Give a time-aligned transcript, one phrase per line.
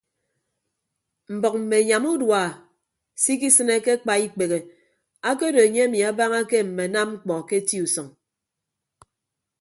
[1.35, 2.41] Mbʌk mme anyam urua
[3.21, 4.59] se ikisịne ke akpa ikpehe
[5.29, 8.07] akedo enye emi abañake mme anam mkpọ ke eti usʌñ.